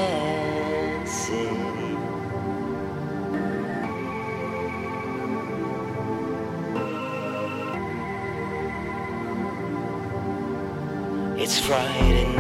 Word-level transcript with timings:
It's 11.36 11.57
Friday 11.57 12.32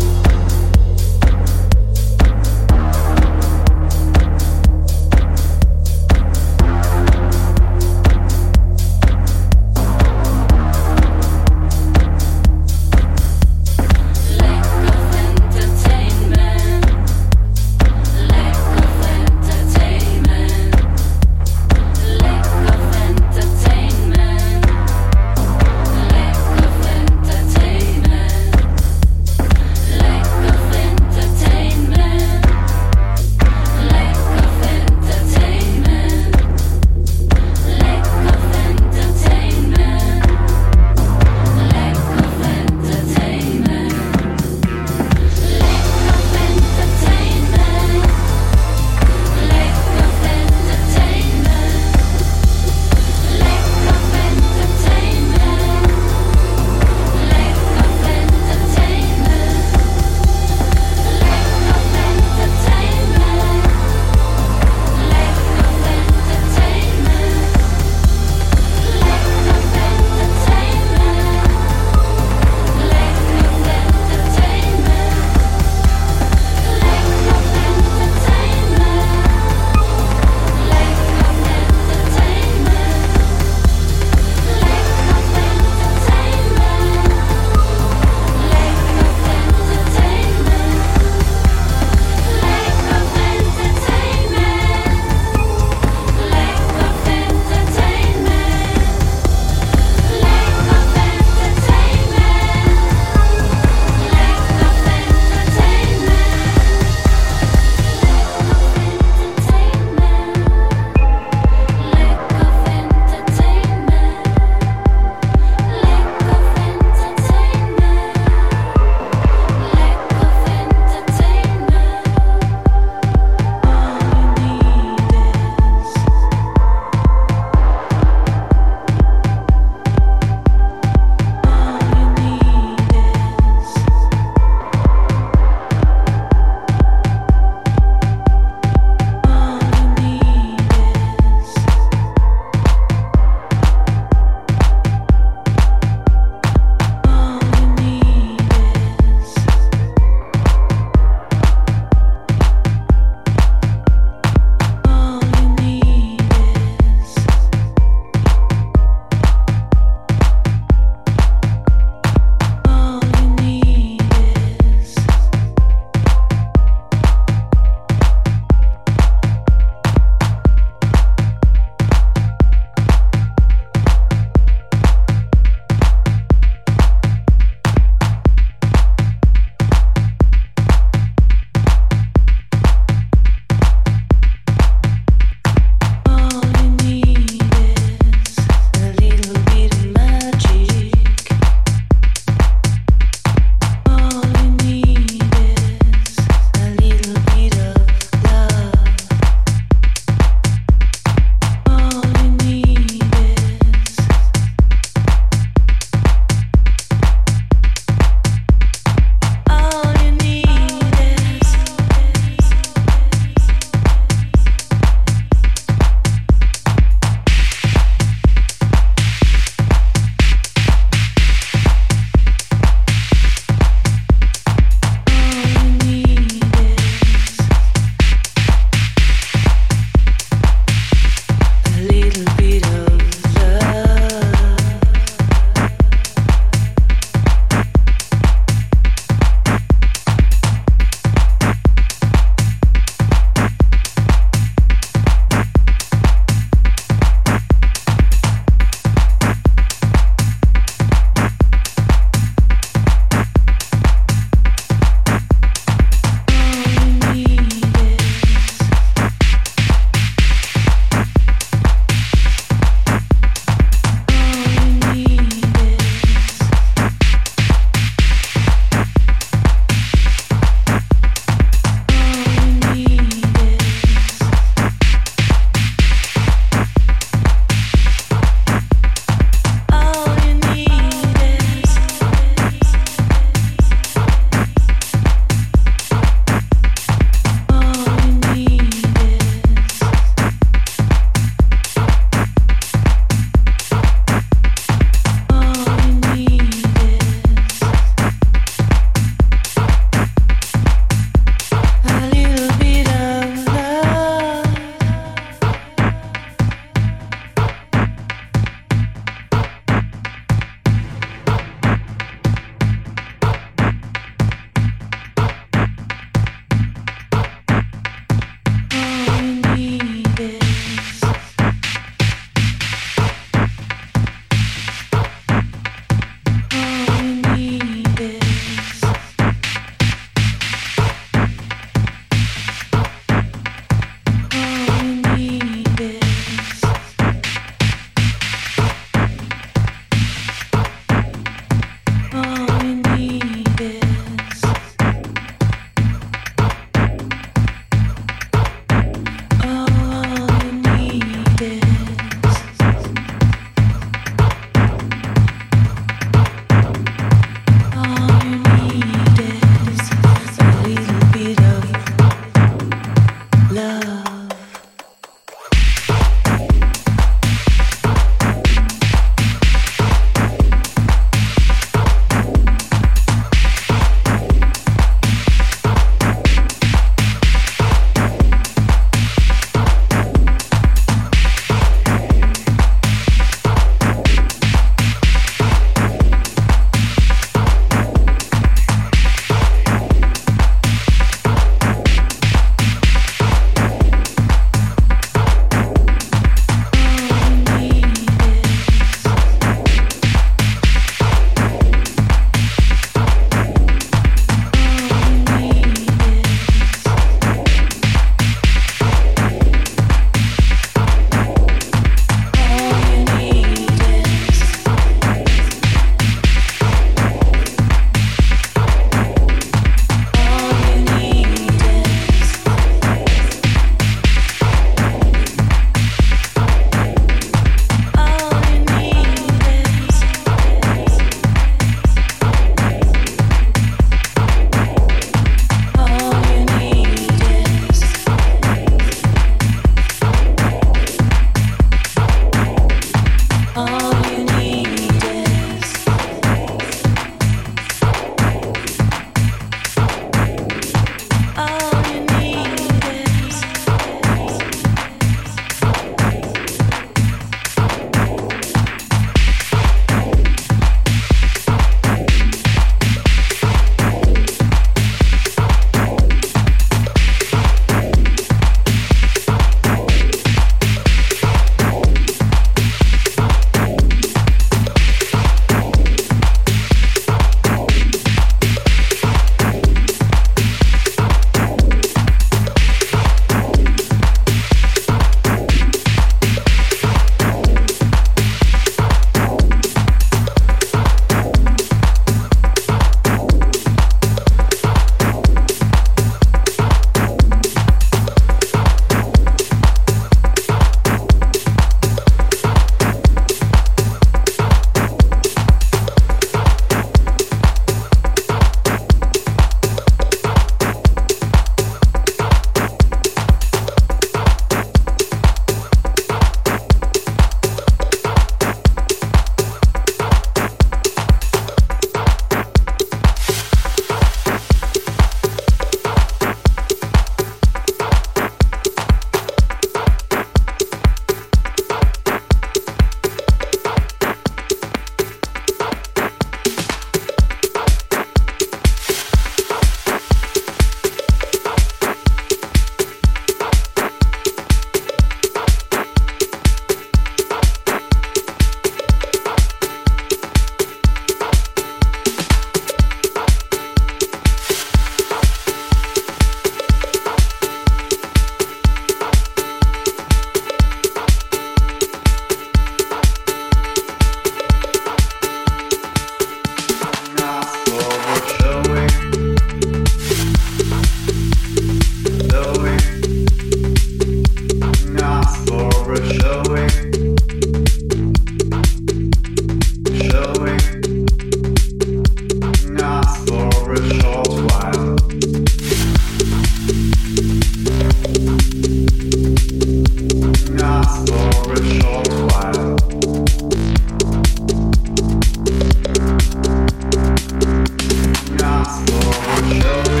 know. 599.62 600.00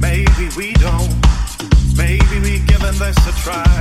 Maybe 0.00 0.48
we 0.56 0.72
don't. 0.74 1.14
Maybe 1.96 2.38
we're 2.40 2.64
giving 2.66 2.98
this 2.98 3.16
a 3.26 3.32
try. 3.42 3.77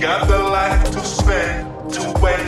All 0.00 0.26
the 0.26 0.38
life 0.38 0.92
to 0.92 1.04
young 1.04 1.90
to 1.90 2.20
die. 2.20 2.47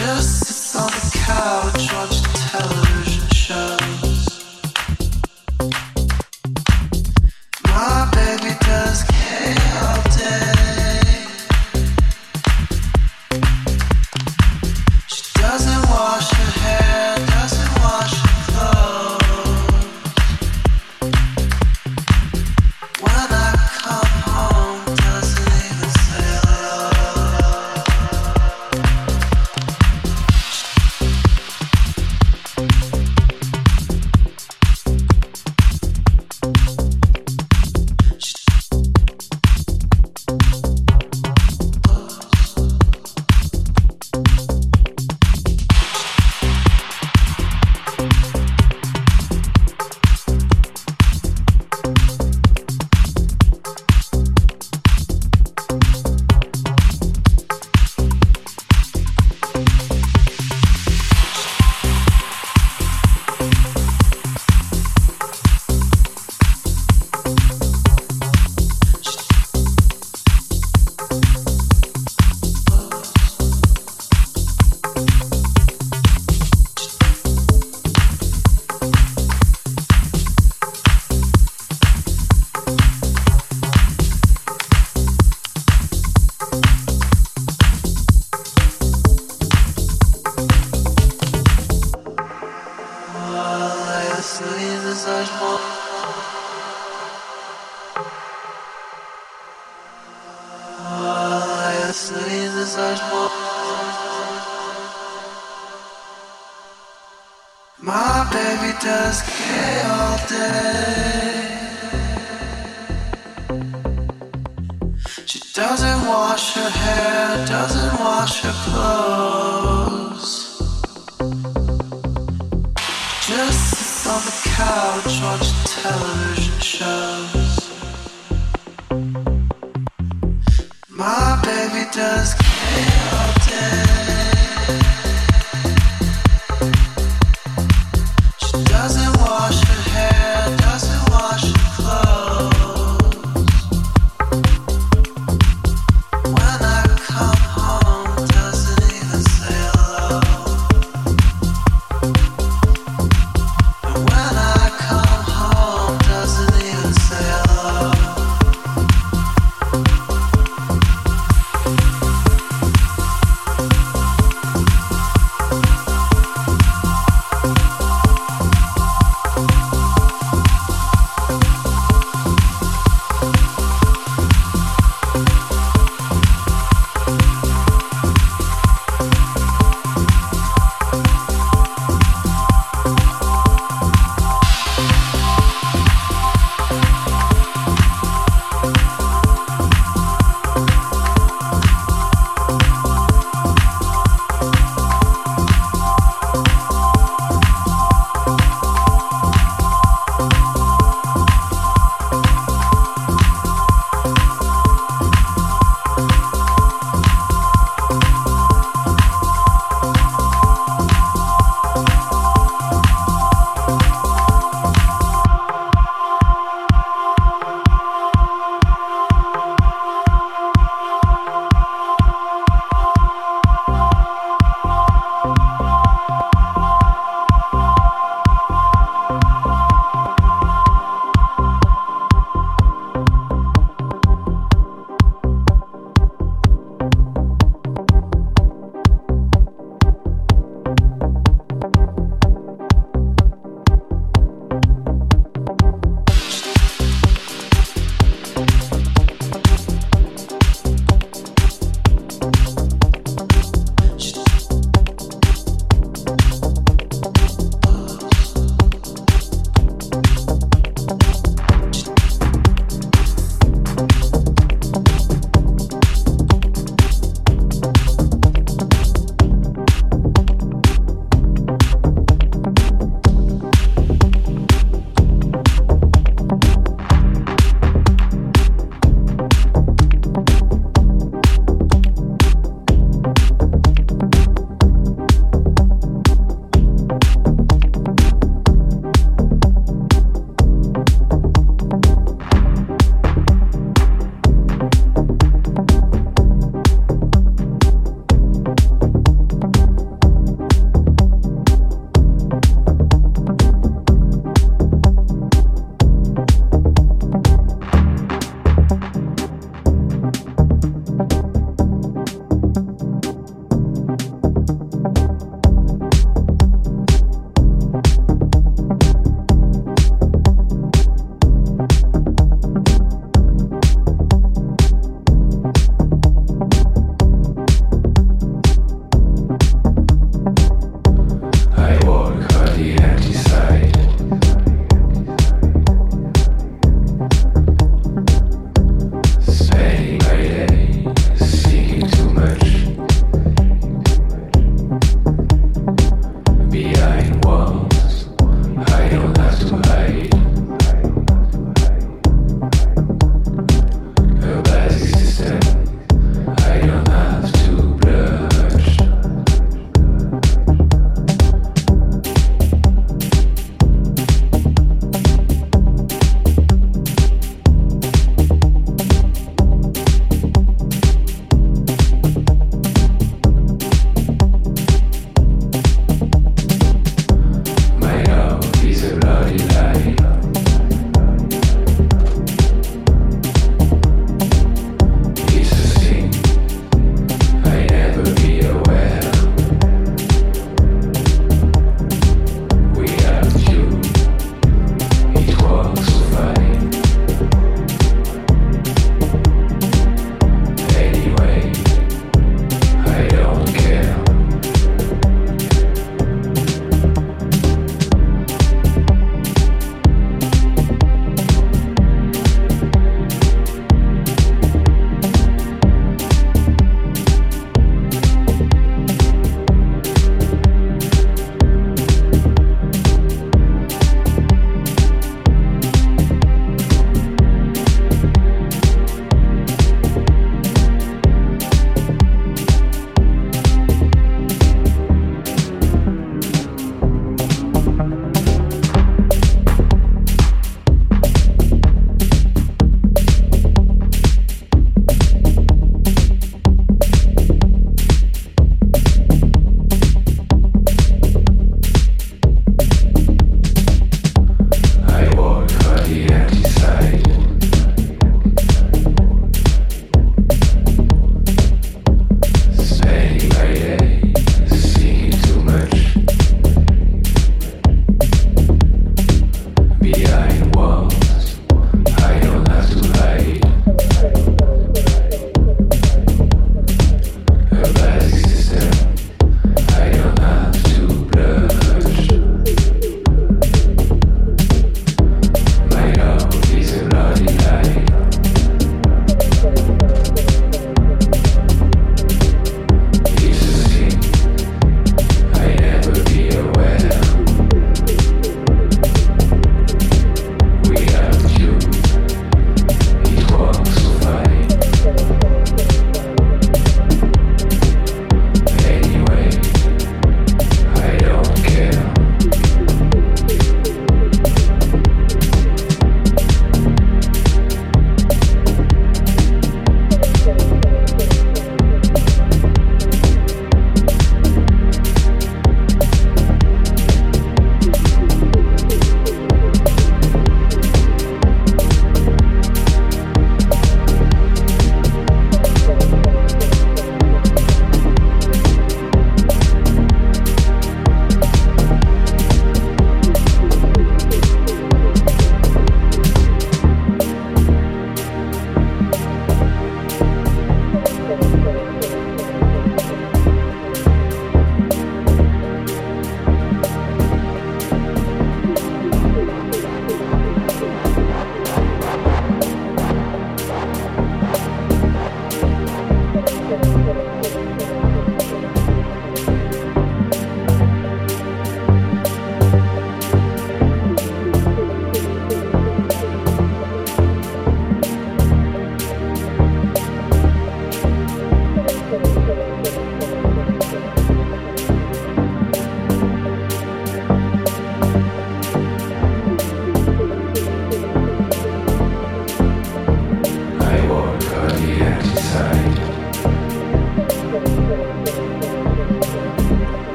just 0.00 0.59